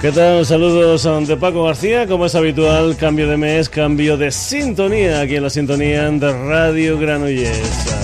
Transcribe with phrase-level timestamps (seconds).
[0.00, 0.46] ¿Qué tal?
[0.46, 2.06] Saludos de Paco García.
[2.06, 6.96] Como es habitual, cambio de mes, cambio de sintonía aquí en la sintonía de Radio
[6.96, 7.99] Granollers.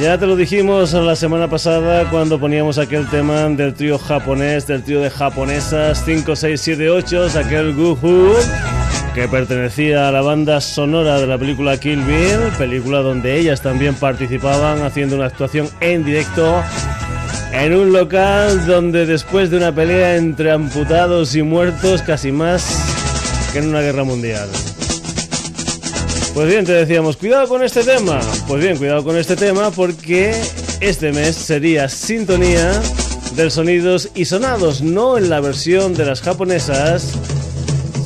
[0.00, 4.84] Ya te lo dijimos la semana pasada cuando poníamos aquel tema del trío japonés, del
[4.84, 8.32] trío de japonesas 5, 6, 7, 8, aquel Guhu
[9.12, 13.96] que pertenecía a la banda sonora de la película Kill Bill, película donde ellas también
[13.96, 16.62] participaban haciendo una actuación en directo
[17.52, 23.58] en un local donde después de una pelea entre amputados y muertos, casi más que
[23.58, 24.48] en una guerra mundial.
[26.38, 28.20] Pues bien, te decíamos, cuidado con este tema.
[28.46, 30.40] Pues bien, cuidado con este tema porque
[30.80, 32.80] este mes sería sintonía
[33.34, 37.18] de sonidos y sonados, no en la versión de las japonesas,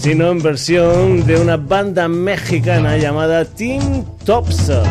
[0.01, 4.83] sino en versión de una banda mexicana llamada Team Topsa.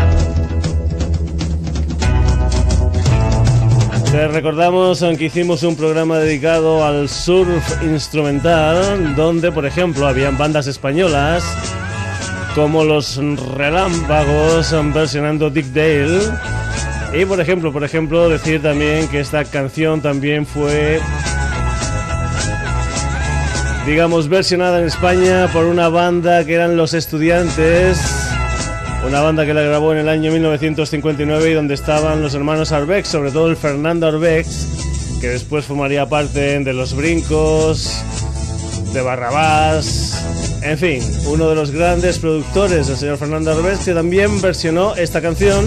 [4.11, 10.67] Te recordamos que hicimos un programa dedicado al surf instrumental, donde por ejemplo habían bandas
[10.67, 11.44] españolas
[12.55, 13.17] como los
[13.55, 16.19] Relámpagos versionando Dick Dale.
[17.13, 20.99] Y por ejemplo, por ejemplo, decir también que esta canción también fue
[23.85, 28.22] digamos versionada en España por una banda que eran Los Estudiantes
[29.05, 33.07] una banda que la grabó en el año 1959 y donde estaban los hermanos Arbex,
[33.07, 38.03] sobre todo el Fernando Arbex, que después formaría parte de Los Brincos,
[38.94, 44.42] de Barrabás, en fin, uno de los grandes productores, el señor Fernando Arbex, que también
[44.42, 45.66] versionó esta canción,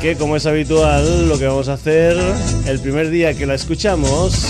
[0.00, 2.16] que como es habitual, lo que vamos a hacer
[2.66, 4.46] el primer día que la escuchamos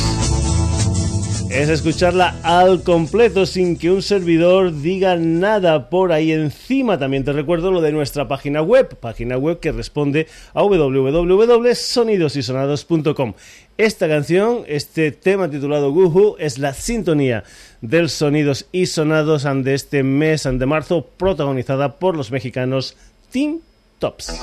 [1.50, 6.97] es escucharla al completo sin que un servidor diga nada por ahí encima.
[6.97, 13.34] También te recuerdo lo de nuestra página web, página web que responde a www.sonidosysonados.com.
[13.81, 17.45] Esta canción, este tema titulado Guhu, es la sintonía
[17.81, 22.95] del Sonidos y Sonados de este mes de marzo, protagonizada por los mexicanos
[23.33, 23.61] Team
[23.99, 24.39] Tops.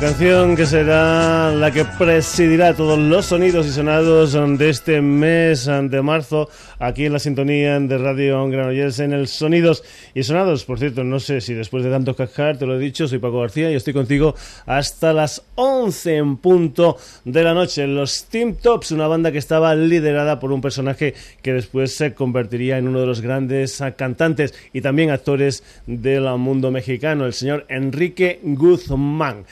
[0.00, 6.00] Canción que será la que presidirá todos los sonidos y sonados de este mes de
[6.00, 6.48] marzo
[6.78, 10.64] aquí en la sintonía de Radio Granollers en el Sonidos y Sonados.
[10.64, 13.40] Por cierto, no sé si después de tanto cascar, te lo he dicho, soy Paco
[13.40, 17.86] García y estoy contigo hasta las 11 en punto de la noche.
[17.86, 21.12] Los Team Tops, una banda que estaba liderada por un personaje
[21.42, 26.70] que después se convertiría en uno de los grandes cantantes y también actores del mundo
[26.70, 29.44] mexicano, el señor Enrique Guzmán.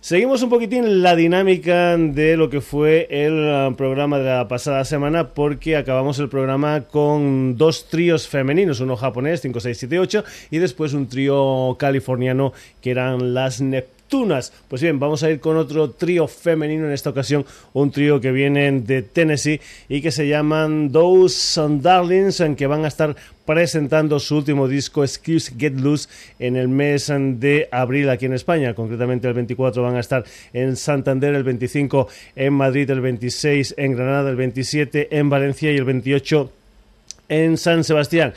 [0.00, 4.84] Seguimos un poquitín la dinámica de lo que fue el uh, programa de la pasada
[4.84, 10.24] semana porque acabamos el programa con dos tríos femeninos, uno japonés 5, 6, 7, 8
[10.52, 13.97] y después un trío californiano que eran las Neptunas.
[14.68, 17.44] Pues bien, vamos a ir con otro trío femenino en esta ocasión,
[17.74, 22.86] un trío que vienen de Tennessee y que se llaman Those Darlings, en que van
[22.86, 23.14] a estar
[23.44, 26.08] presentando su último disco Excuse Get Loose
[26.38, 28.72] en el mes de abril aquí en España.
[28.72, 33.94] Concretamente el 24 van a estar en Santander, el 25 en Madrid, el 26 en
[33.94, 36.50] Granada, el 27 en Valencia y el 28
[37.28, 38.32] en San Sebastián.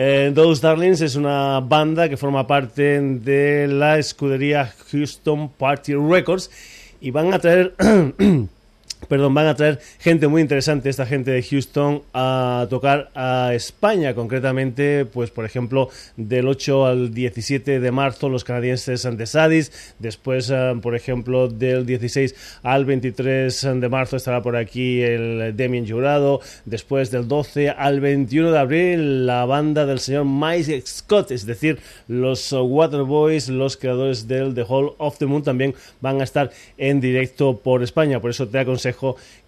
[0.00, 6.52] Eh, Those Darlings es una banda que forma parte de la escudería Houston Party Records
[7.00, 7.74] y van a traer
[9.06, 14.14] perdón, van a traer gente muy interesante, esta gente de Houston, a tocar a España,
[14.14, 20.50] concretamente, pues por ejemplo, del 8 al 17 de marzo los canadienses de Sadis, después,
[20.50, 26.40] eh, por ejemplo, del 16 al 23 de marzo estará por aquí el Demian Jurado,
[26.64, 31.78] después del 12 al 21 de abril la banda del señor Mike Scott, es decir,
[32.08, 37.00] los Waterboys, los creadores del The Hall of the Moon también van a estar en
[37.00, 38.58] directo por España, por eso te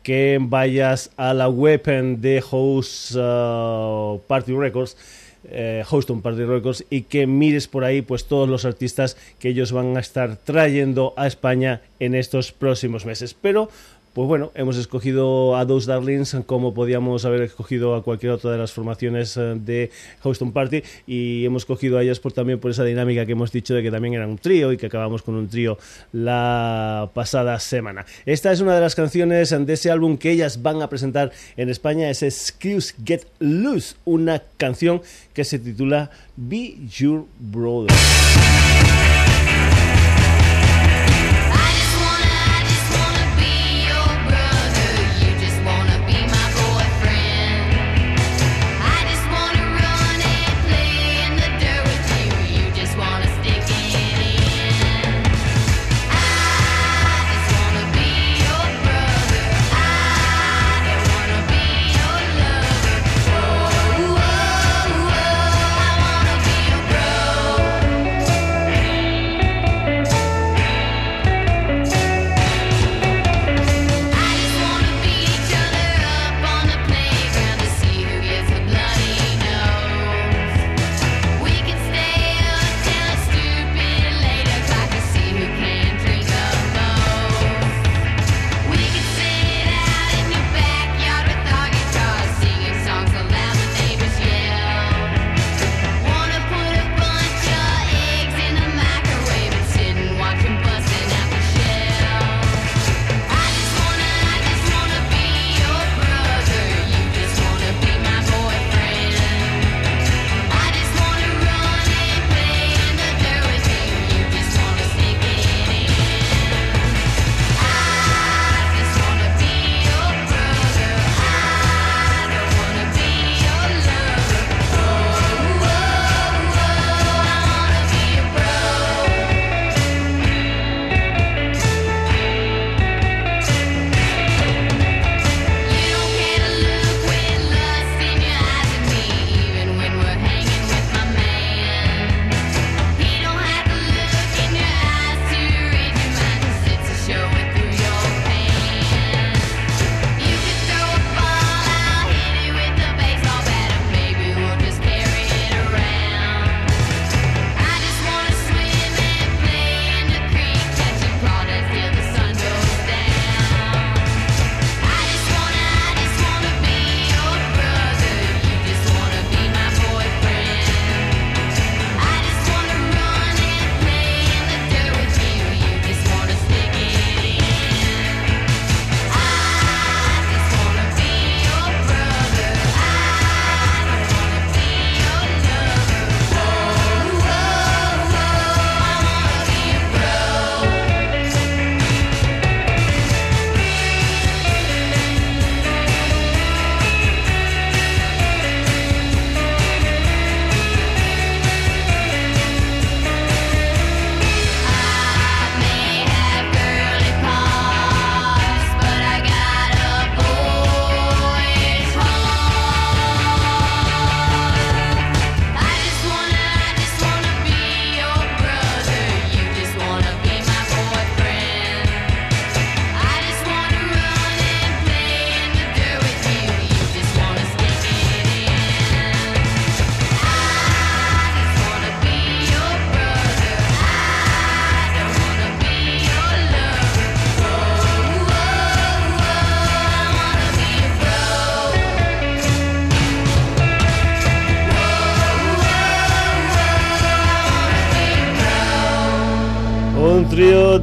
[0.02, 1.82] que vayas a la web
[2.18, 4.96] de Host uh, Party Records.
[5.44, 9.72] Eh, Houston Party Records y que mires por ahí pues todos los artistas que ellos
[9.72, 13.70] van a estar trayendo a España en estos próximos meses pero
[14.12, 18.58] pues bueno, hemos escogido a Those Darlings como podíamos haber escogido a cualquier otra de
[18.58, 19.90] las formaciones eh, de
[20.22, 23.74] Houston Party y hemos escogido a ellas por, también por esa dinámica que hemos dicho
[23.74, 25.78] de que también eran un trío y que acabamos con un trío
[26.12, 28.04] la pasada semana.
[28.26, 31.68] Esta es una de las canciones de ese álbum que ellas van a presentar en
[31.68, 35.02] España, es Excuse Get Loose, una canción
[35.32, 37.94] que se titula Be Your Brother.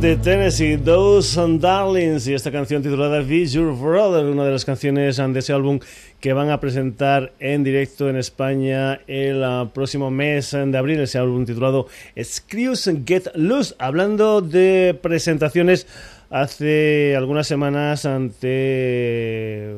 [0.01, 5.17] De Tennessee, Those Darlings, y esta canción titulada Be Your Brother, una de las canciones
[5.17, 5.79] de ese álbum
[6.19, 11.17] que van a presentar en directo en España el ah, próximo mes de abril, ese
[11.17, 11.87] álbum titulado
[12.21, 13.73] Screws Get Loose.
[13.79, 15.87] Hablando de presentaciones,
[16.29, 19.73] hace algunas semanas ante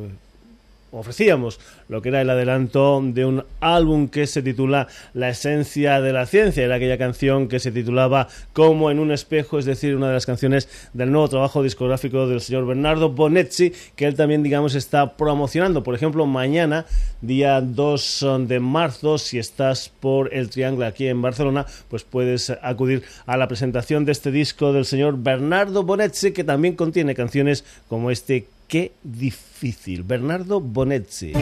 [0.91, 6.13] ofrecíamos lo que era el adelanto de un álbum que se titula La esencia de
[6.13, 6.63] la ciencia.
[6.63, 10.25] Era aquella canción que se titulaba Como en un espejo, es decir, una de las
[10.25, 15.83] canciones del nuevo trabajo discográfico del señor Bernardo Bonetti, que él también, digamos, está promocionando.
[15.83, 16.85] Por ejemplo, mañana,
[17.21, 23.03] día 2 de marzo, si estás por el Triángulo aquí en Barcelona, pues puedes acudir
[23.25, 28.11] a la presentación de este disco del señor Bernardo Bonetti, que también contiene canciones como
[28.11, 30.03] este Qué difícil.
[30.03, 31.33] Bernardo Bonetti.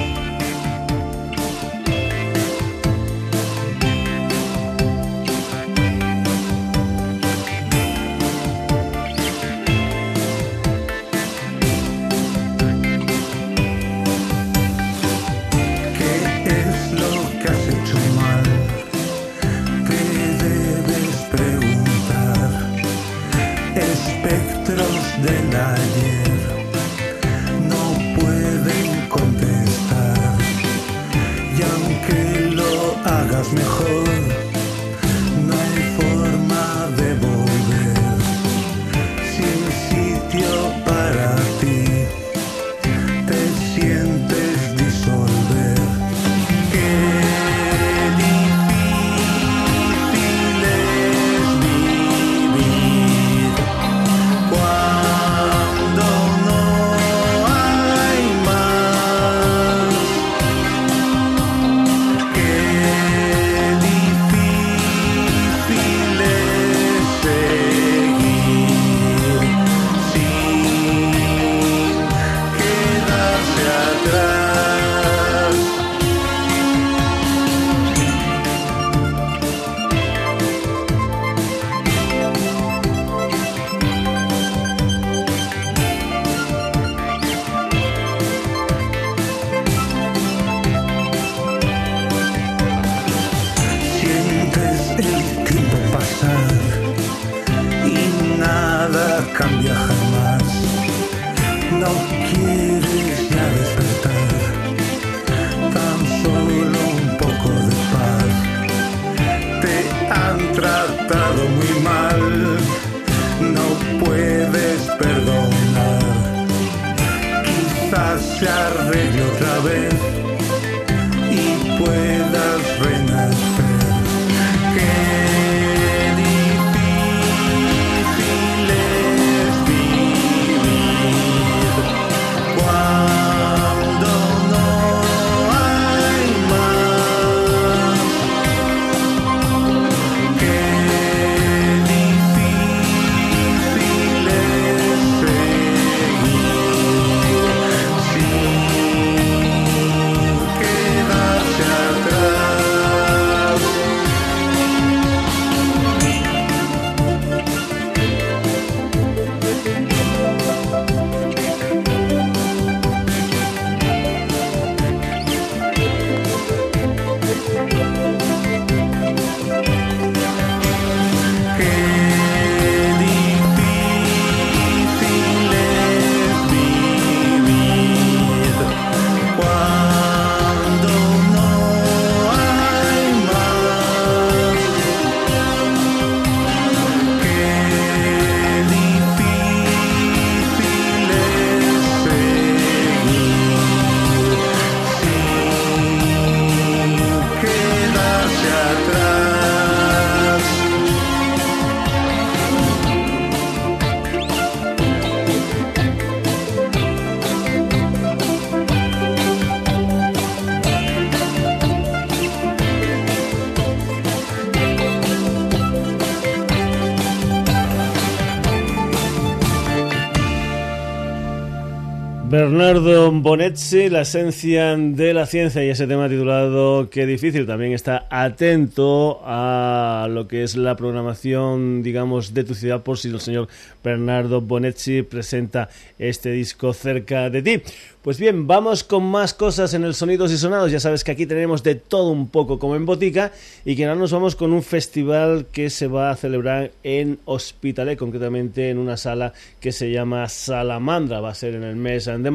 [222.47, 227.45] Bernardo Bonetti, la esencia de la ciencia y ese tema titulado Qué difícil.
[227.45, 233.09] También está atento a lo que es la programación, digamos, de tu ciudad por si
[233.09, 233.49] el señor
[233.83, 235.67] Bernardo Bonetti presenta
[235.99, 237.61] este disco cerca de ti.
[238.07, 240.71] Pues bien, vamos con más cosas en el Sonidos y Sonados.
[240.71, 243.33] Ya sabes que aquí tenemos de todo un poco como en botica
[243.65, 247.99] y que ahora nos vamos con un festival que se va a celebrar en Hospitalet,
[247.99, 251.19] concretamente en una sala que se llama Salamandra.
[251.19, 252.31] Va a ser en el mes de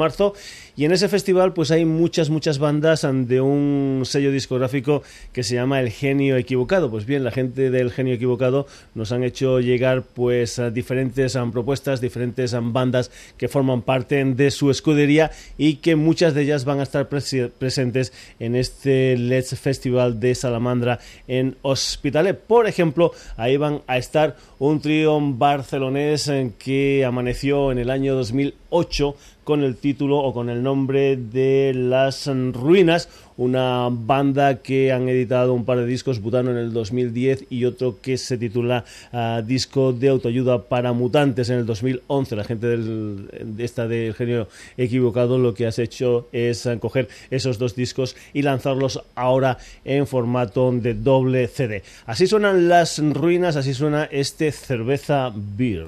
[0.74, 5.54] y en ese festival pues hay muchas, muchas bandas de un sello discográfico que se
[5.54, 6.90] llama El Genio Equivocado.
[6.90, 12.56] Pues bien, la gente del Genio Equivocado nos han hecho llegar pues diferentes propuestas, diferentes
[12.60, 17.08] bandas que forman parte de su escudería y que muchas de ellas van a estar
[17.08, 22.38] presentes en este Let's Festival de Salamandra en Hospitalet.
[22.38, 29.16] Por ejemplo, ahí van a estar un trío barcelonés que amaneció en el año 2008
[29.44, 35.54] con el título o con el nombre de Las Ruinas, una banda que han editado
[35.54, 39.92] un par de discos, Butano en el 2010 y otro que se titula ah, Disco
[39.92, 42.36] de Autoayuda para Mutantes en el 2011.
[42.36, 47.74] La gente de esta del genio equivocado lo que has hecho es coger esos dos
[47.74, 51.82] discos y lanzarlos ahora en formato de doble CD.
[52.06, 55.86] Así suenan las ruinas, así suena este cerveza beer.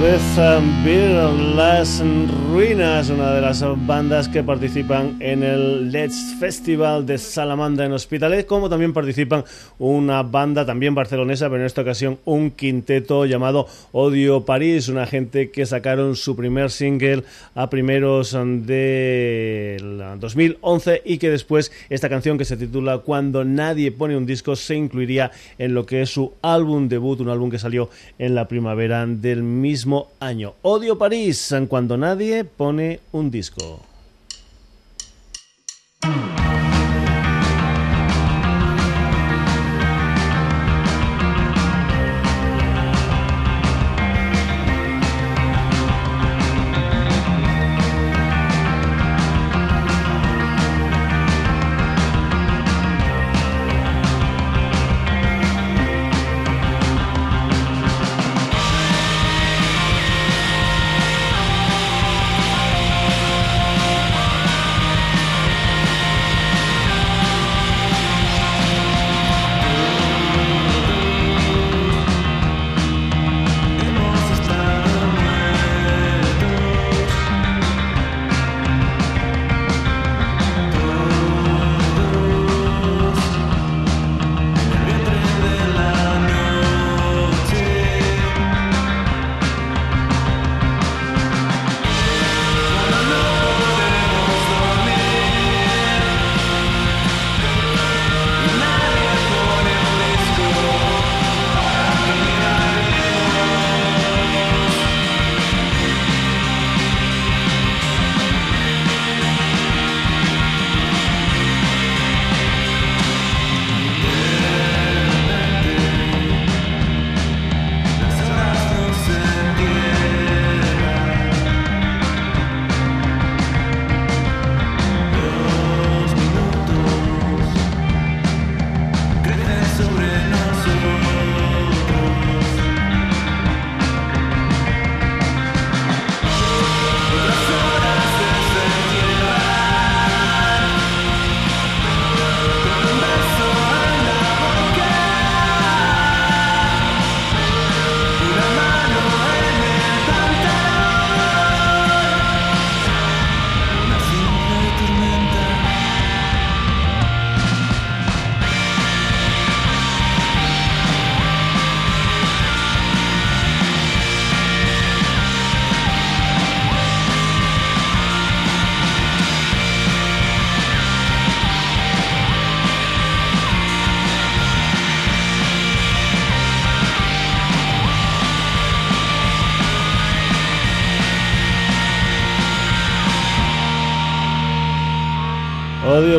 [0.00, 6.34] with a bit of lesson really Una de las bandas que participan en el Let's
[6.40, 9.44] Festival de Salamandra en Hospitalet, como también participan
[9.78, 15.50] una banda también barcelonesa, pero en esta ocasión un quinteto llamado Odio París, una gente
[15.50, 19.76] que sacaron su primer single a primeros de
[20.18, 24.74] 2011 y que después esta canción que se titula Cuando nadie pone un disco se
[24.74, 29.04] incluiría en lo que es su álbum debut, un álbum que salió en la primavera
[29.06, 30.54] del mismo año.
[30.62, 33.80] Odio París, cuando nadie pone un disco.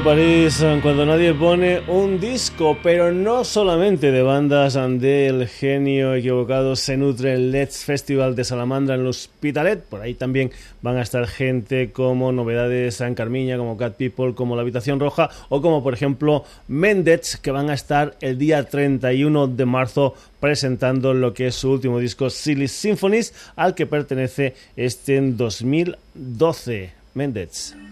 [0.03, 6.97] París cuando nadie pone un disco, pero no solamente de bandas del genio equivocado se
[6.97, 11.25] nutre el Let's Festival de Salamandra en el Hospitalet, por ahí también van a estar
[11.27, 15.93] gente como Novedades San Carmiña, como Cat People, como La Habitación Roja o como por
[15.93, 21.55] ejemplo Mendez que van a estar el día 31 de marzo presentando lo que es
[21.55, 26.91] su último disco Silly Symphonies al que pertenece este en 2012.
[27.13, 27.87] Mendez.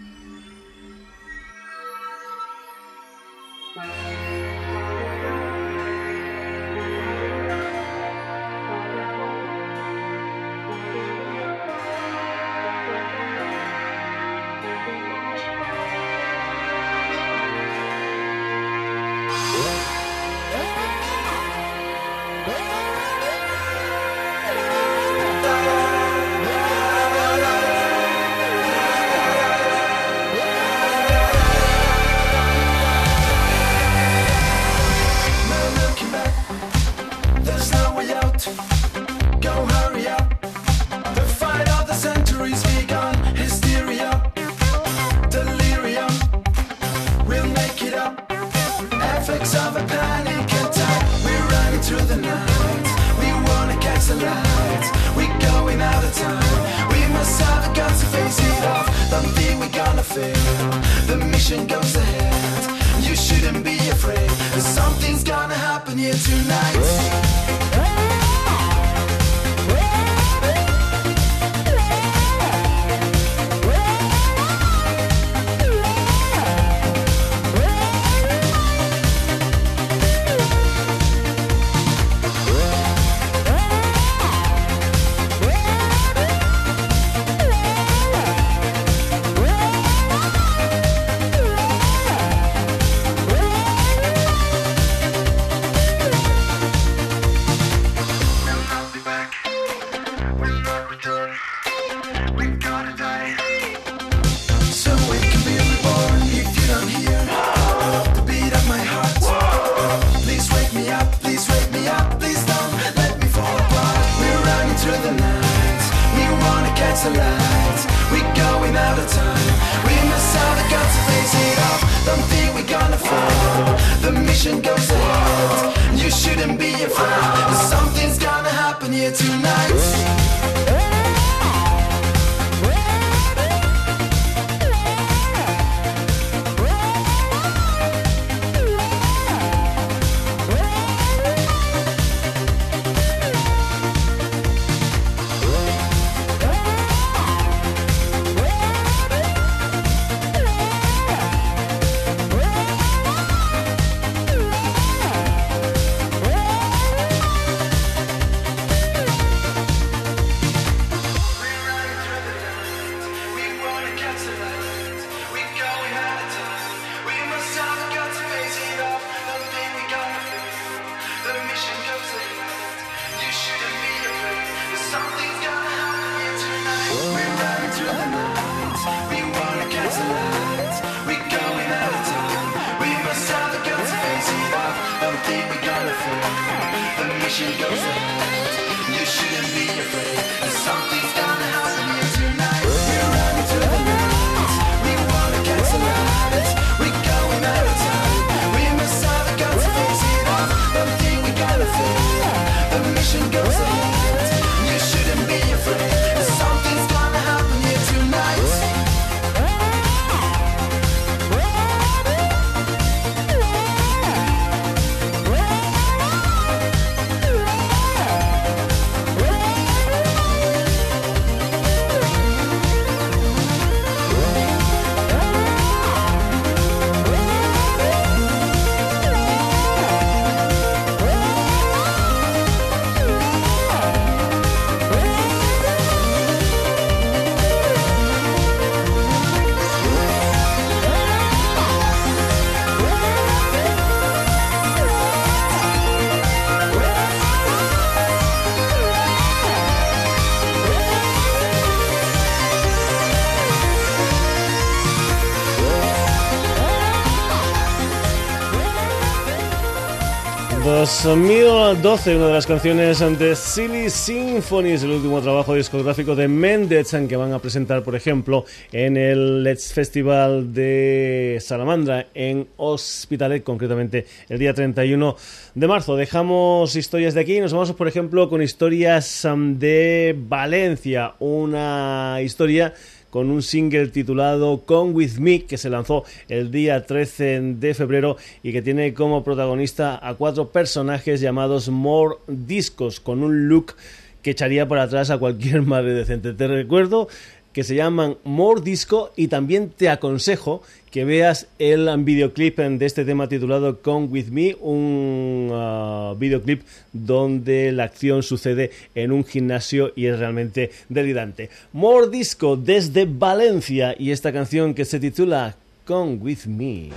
[261.05, 267.15] 2012, una de las canciones de Silly Symphonies, el último trabajo discográfico de Mendez, que
[267.15, 274.39] van a presentar, por ejemplo, en el Let's Festival de Salamandra, en Hospitalet, concretamente el
[274.39, 275.15] día 31
[275.53, 275.95] de marzo.
[275.95, 282.73] Dejamos historias de aquí nos vamos, por ejemplo, con historias um, de Valencia, una historia
[283.15, 288.17] con un single titulado Come With Me que se lanzó el día 13 de febrero
[288.43, 293.75] y que tiene como protagonista a cuatro personajes llamados More Discos con un look
[294.21, 296.33] que echaría para atrás a cualquier madre decente.
[296.33, 297.07] Te recuerdo
[297.53, 300.61] que se llaman More Disco y también te aconsejo
[300.95, 306.61] que veas el videoclip de este tema titulado Come With Me, un uh, videoclip
[306.93, 311.49] donde la acción sucede en un gimnasio y es realmente delirante.
[311.73, 316.91] More Disco desde Valencia y esta canción que se titula Come With Me.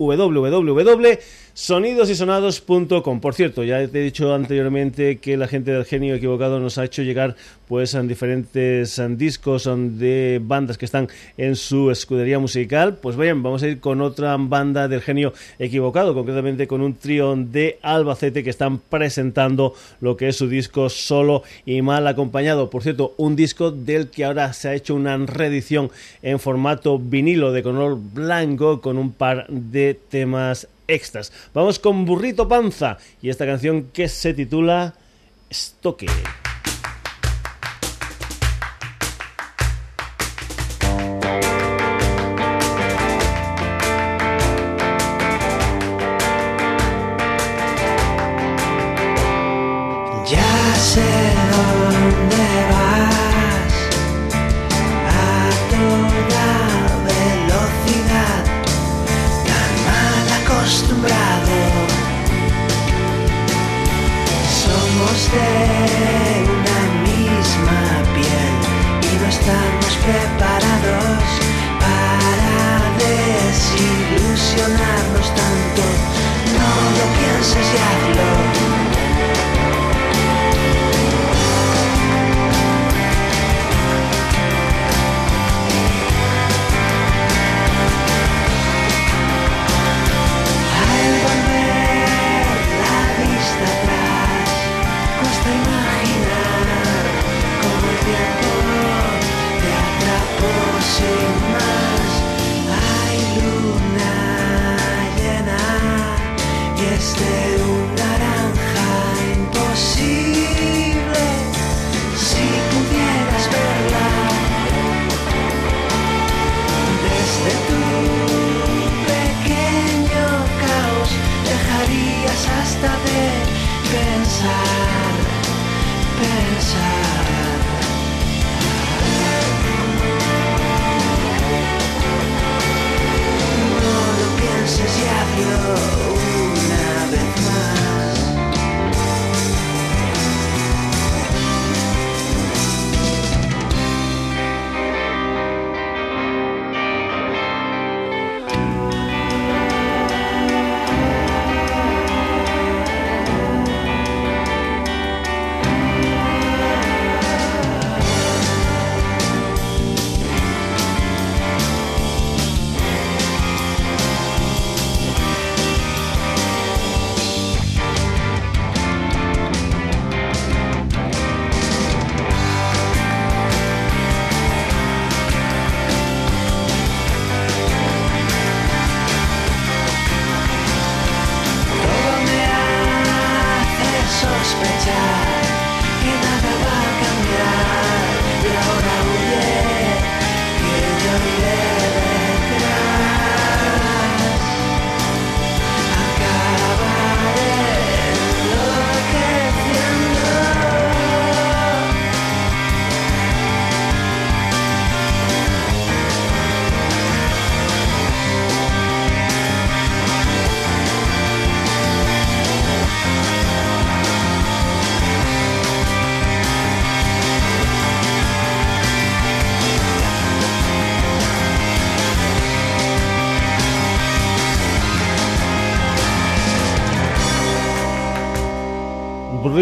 [1.55, 3.21] www.sonidosysonados.com.
[3.21, 6.85] Por cierto, ya te he dicho anteriormente que la gente del genio equivocado nos ha
[6.85, 7.37] hecho llegar
[7.69, 12.97] pues en diferentes discos de bandas que están en su escudería musical.
[12.97, 17.35] Pues bien, vamos a ir con otra banda del genio equivocado, concretamente con un trío
[17.37, 22.69] de Albacete que están presentando lo que es su disco solo y mal acompañado.
[22.69, 25.91] Por cierto, un disco del que ahora se ha hecho una reedición
[26.23, 31.33] en formato vinilo de color blanco con un par de temas extras.
[31.53, 34.95] Vamos con Burrito Panza y esta canción que se titula
[35.53, 36.07] Stoque.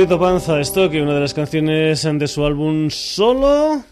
[0.08, 3.84] Panza, esto que una de las canciones de su álbum Solo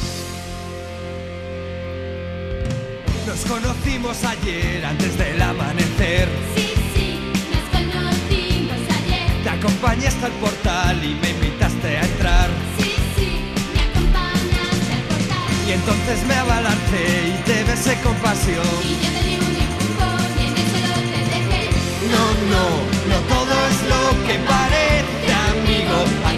[3.39, 6.27] Nos conocimos ayer antes del amanecer.
[6.55, 7.19] Sí, sí,
[7.49, 9.43] nos conocimos ayer.
[9.43, 12.49] Te acompañé hasta el portal y me invitaste a entrar.
[12.77, 13.39] Sí, sí,
[13.73, 15.67] me acompañaste al portal.
[15.67, 18.67] Y entonces me abalancé y te besé con pasión.
[18.83, 21.69] Y yo te di un empujón y en eso lo te dejé.
[22.11, 22.65] No, no,
[23.07, 26.28] no todo es lo que parece, amigo.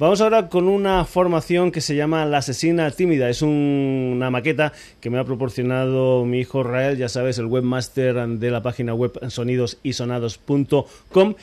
[0.00, 3.30] Vamos ahora con una formación que se llama La Asesina Tímida.
[3.30, 8.26] Es un- una maqueta que me ha proporcionado mi hijo Rael, ya sabes, el webmaster
[8.26, 11.34] de la página web sonidosysonados.com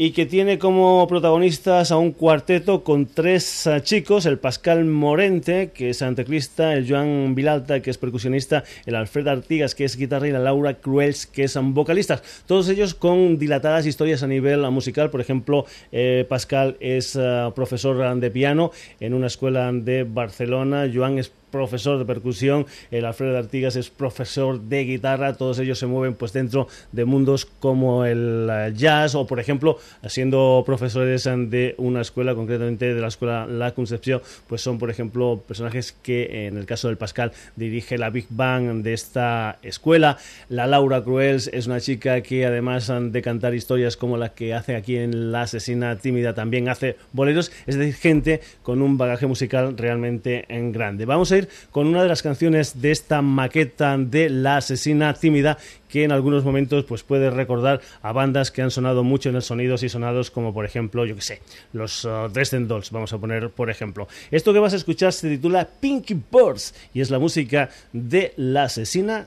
[0.00, 5.72] y que tiene como protagonistas a un cuarteto con tres eh, chicos, el Pascal Morente,
[5.74, 10.28] que es teclista, el Joan Vilalta, que es percusionista, el Alfred Artigas, que es guitarra,
[10.28, 12.22] y la Laura Cruels, que es vocalistas.
[12.46, 15.10] Todos ellos con dilatadas historias a nivel eh, musical.
[15.10, 18.70] Por ejemplo, eh, Pascal es eh, profesor de piano
[19.00, 24.60] en una escuela de Barcelona, Joan es profesor de percusión, el Alfredo Artigas es profesor
[24.60, 29.40] de guitarra, todos ellos se mueven pues dentro de mundos como el jazz o por
[29.40, 34.90] ejemplo siendo profesores de una escuela, concretamente de la escuela La Concepción, pues son por
[34.90, 40.18] ejemplo personajes que en el caso del Pascal dirige la Big Bang de esta escuela,
[40.48, 44.76] la Laura Cruels es una chica que además de cantar historias como la que hace
[44.76, 49.76] aquí en La Asesina Tímida también hace boleros, es decir, gente con un bagaje musical
[49.76, 51.04] realmente en grande.
[51.04, 51.37] Vamos a
[51.70, 55.58] con una de las canciones de esta maqueta de La Asesina Tímida
[55.88, 59.42] que en algunos momentos pues puede recordar a bandas que han sonado mucho en el
[59.42, 61.40] sonidos y sonados como por ejemplo, yo que sé,
[61.72, 64.08] los uh, Dresden Dolls, vamos a poner por ejemplo.
[64.30, 68.64] Esto que vas a escuchar se titula Pinky Birds y es la música de La
[68.64, 69.26] Asesina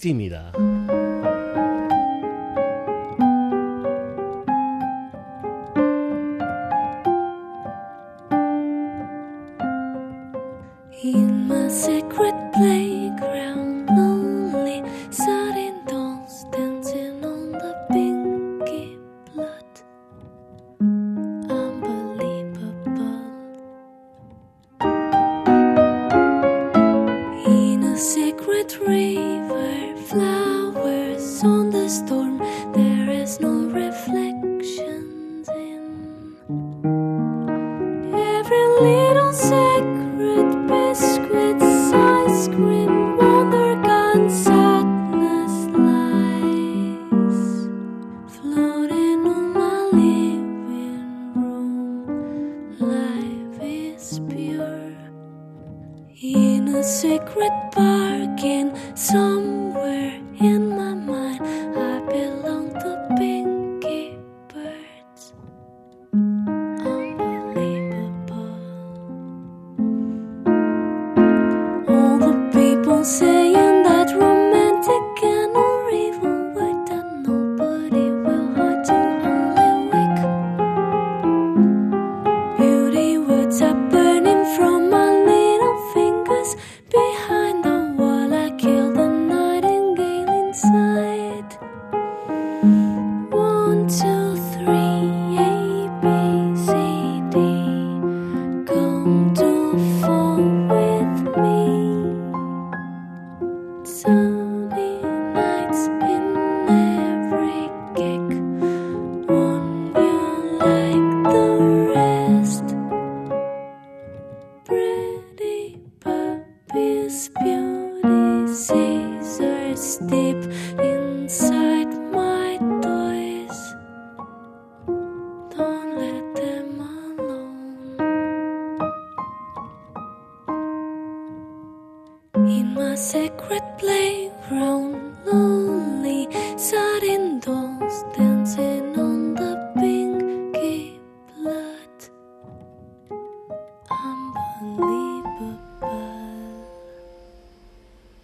[0.00, 0.52] Tímida.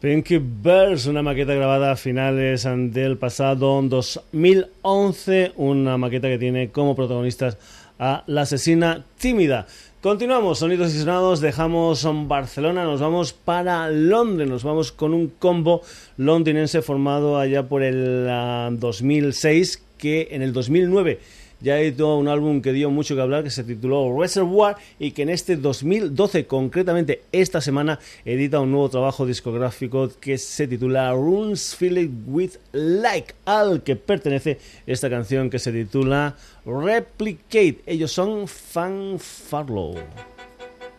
[0.04, 6.94] Pinky Birds, una maqueta grabada a finales del pasado 2011, una maqueta que tiene como
[6.94, 7.56] protagonistas
[7.98, 9.66] a la asesina tímida.
[10.02, 15.80] Continuamos, sonidos y sonados, dejamos Barcelona, nos vamos para Londres, nos vamos con un combo
[16.18, 21.18] londinense formado allá por el ah, 2006 que en el 2009
[21.60, 25.22] ya editó un álbum que dio mucho que hablar, que se tituló Reservoir, y que
[25.22, 31.74] en este 2012, concretamente esta semana, edita un nuevo trabajo discográfico que se titula Runes
[31.76, 37.80] Filled with Like, al que pertenece esta canción que se titula Replicate.
[37.86, 39.94] Ellos son Fan Farlow.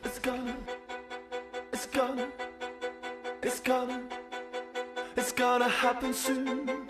[0.03, 0.19] It's
[3.43, 3.61] it's
[5.17, 6.84] it's gonna happen soon.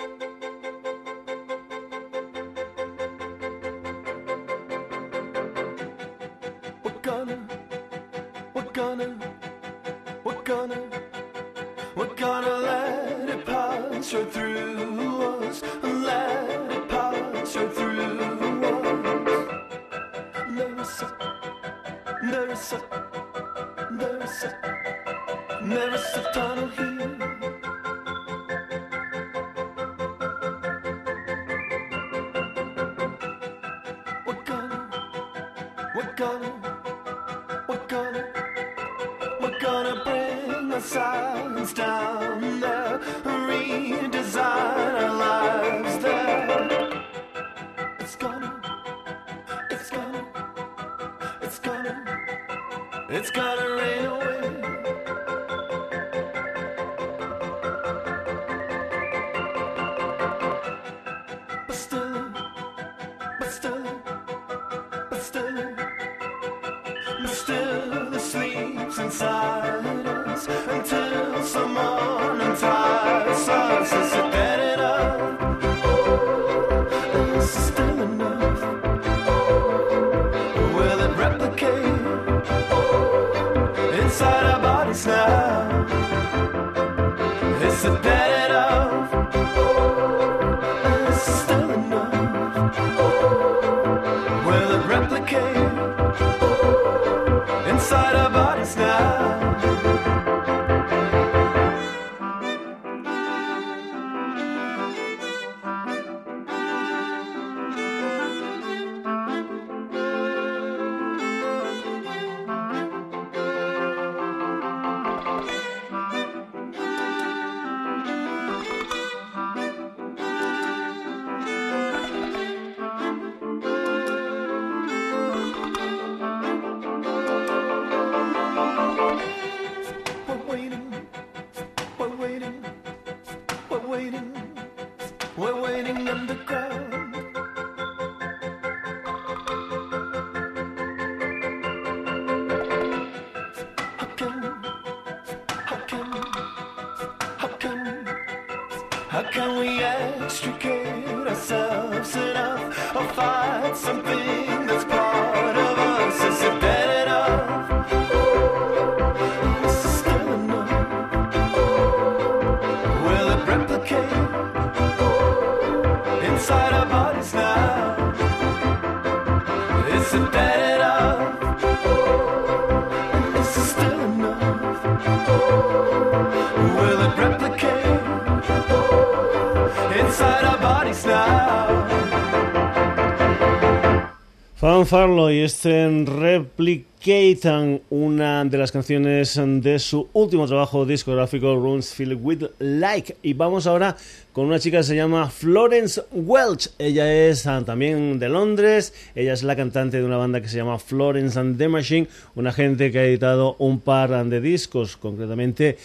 [184.66, 191.94] Fan Farlow y este Replicate, una de las canciones de su último trabajo discográfico, Runes
[191.94, 193.18] Filled With Like.
[193.22, 193.96] Y vamos ahora
[194.34, 196.72] con una chica que se llama Florence Welch.
[196.80, 198.92] Ella es ah, también de Londres.
[199.14, 202.52] Ella es la cantante de una banda que se llama Florence and the Machine, una
[202.52, 205.78] gente que ha editado un par de discos, concretamente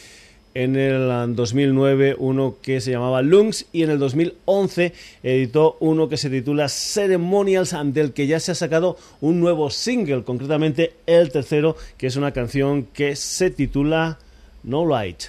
[0.54, 4.92] en el 2009 uno que se llamaba Lungs y en el 2011
[5.22, 10.24] editó uno que se titula Ceremonials del que ya se ha sacado un nuevo single,
[10.24, 14.18] concretamente el tercero, que es una canción que se titula
[14.62, 15.24] No Light,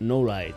[0.00, 0.56] No Light.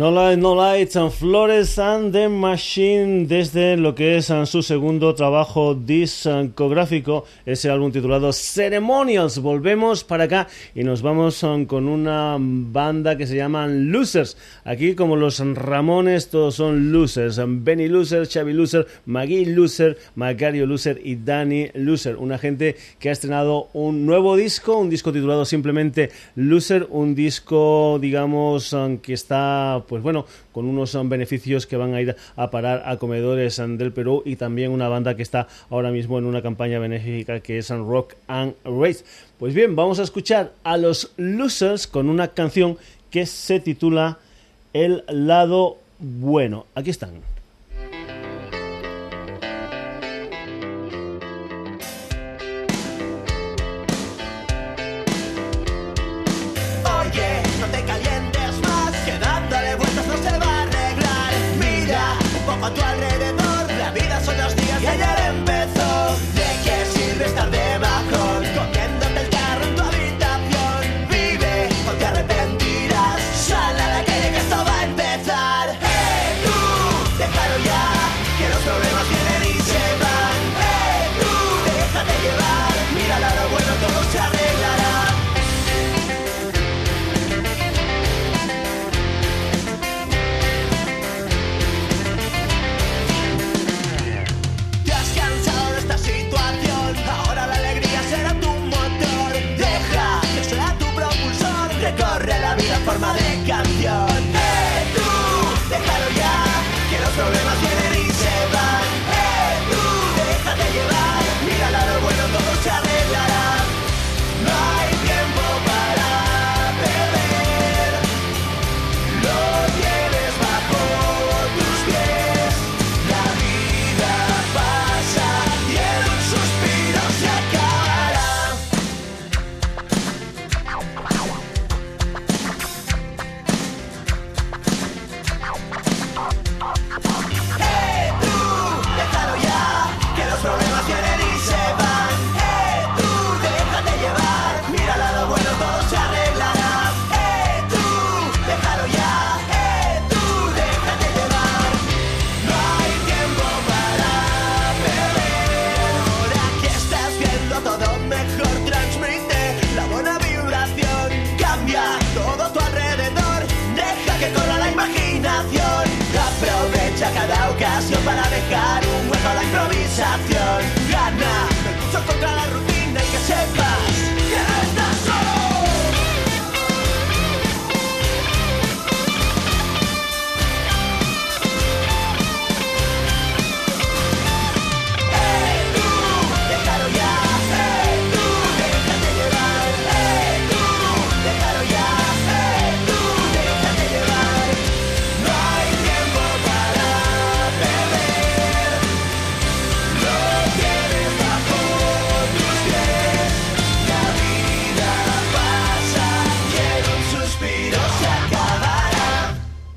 [0.00, 4.62] No Lights, No Lights, and Flores and the Machine desde lo que es uh, su
[4.62, 9.40] segundo trabajo discográfico, ese álbum titulado Ceremonials.
[9.40, 14.38] Volvemos para acá y nos vamos um, con una banda que se llaman Losers.
[14.64, 17.38] Aquí como los Ramones todos son Losers.
[17.46, 22.16] Benny Loser, Xavi Loser, Maggie Loser, Macario Loser y Danny Loser.
[22.16, 27.98] Una gente que ha estrenado un nuevo disco, un disco titulado simplemente Loser, un disco
[28.00, 32.52] digamos um, que está pues bueno, con unos um, beneficios que van a ir a
[32.52, 36.26] parar a comedores um, del Perú y también una banda que está ahora mismo en
[36.26, 39.04] una campaña benéfica que es um, Rock and Race.
[39.40, 42.78] Pues bien, vamos a escuchar a los Losers con una canción
[43.10, 44.18] que se titula
[44.72, 46.66] El lado bueno.
[46.76, 47.39] Aquí están.
[62.62, 63.09] A tu alrededor,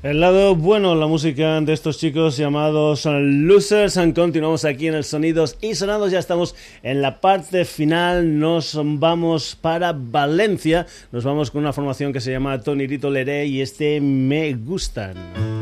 [0.04, 3.96] El lado bueno, la música de estos chicos llamados Losers.
[3.96, 6.12] And continuamos aquí en el Sonidos y Sonados.
[6.12, 8.38] Ya estamos en la parte final.
[8.38, 10.86] Nos vamos para Valencia.
[11.10, 15.53] Nos vamos con una formación que se llama Tony Rito Leré y este Me Gustan.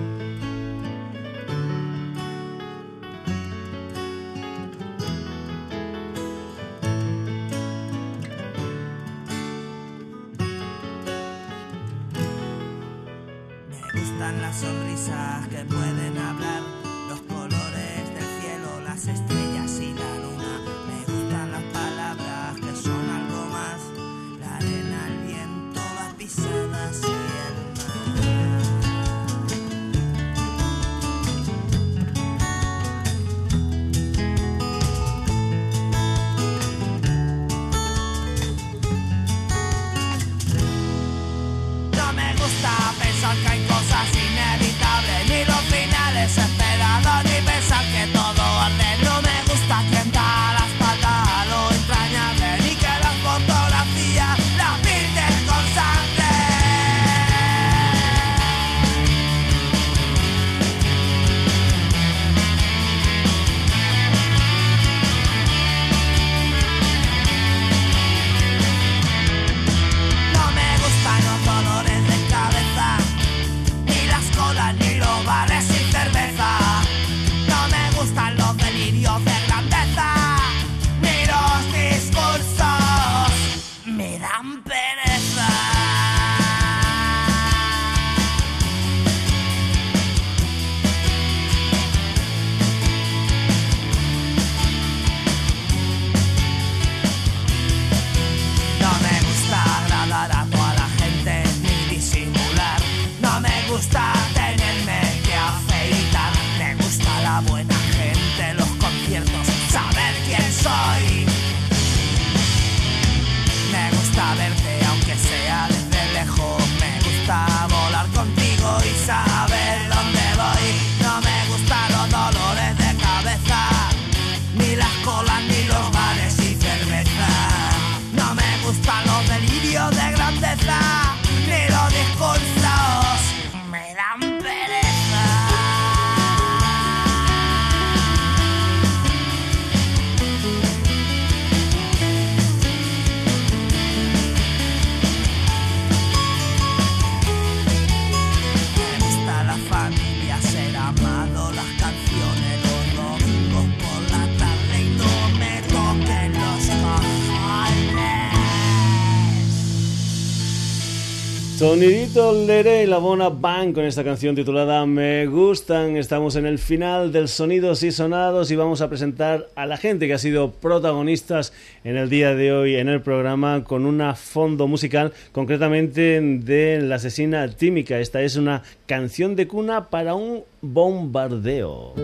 [162.15, 165.97] Leré y la Bona Bang con esta canción titulada Me Gustan.
[165.97, 170.07] Estamos en el final del Sonidos y Sonados y vamos a presentar a la gente
[170.07, 171.55] que ha sido protagonistas
[171.85, 176.97] en el día de hoy en el programa con una fondo musical, concretamente de La
[176.97, 177.99] Asesina Tímica.
[177.99, 181.95] Esta es una canción de cuna para un bombardeo.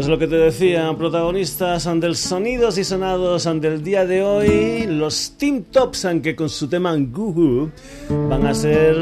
[0.00, 5.32] Pues lo que te decía, protagonistas del sonidos y sonados del día de hoy, los
[5.36, 7.70] Team Tops, aunque con su tema Gugu,
[8.08, 8.96] van a ser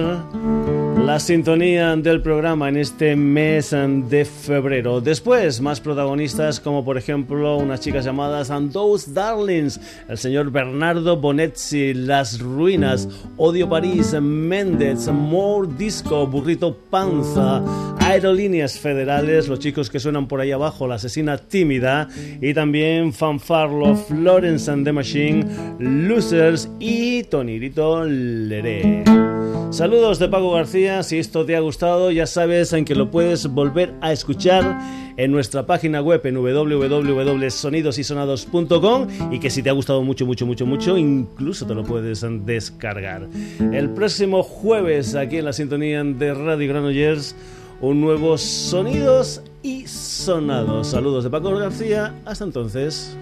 [1.09, 5.01] la sintonía del programa en este mes de febrero.
[5.01, 11.17] Después, más protagonistas como por ejemplo unas chicas llamadas And Those Darlings, el señor Bernardo
[11.17, 17.63] Bonetti, Las Ruinas, Odio París, Méndez, More Disco, Burrito Panza,
[18.01, 22.11] Aerolíneas Federales, los chicos que suenan por ahí abajo, La Asesina Tímida,
[22.43, 25.47] y también Fanfarlo, Florence and the Machine,
[25.79, 29.28] Losers y Tonirito Leré.
[29.71, 33.47] Saludos de Paco García, si esto te ha gustado ya sabes en que lo puedes
[33.47, 34.81] volver a escuchar
[35.17, 40.65] en nuestra página web en www.sonidosysonados.com y que si te ha gustado mucho, mucho, mucho,
[40.65, 43.29] mucho, incluso te lo puedes descargar.
[43.73, 47.37] El próximo jueves aquí en la sintonía de Radio Granollers
[47.81, 50.89] un nuevo Sonidos y Sonados.
[50.89, 53.17] Saludos de Paco García, hasta entonces.